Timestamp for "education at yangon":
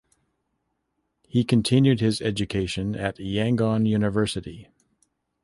2.21-3.87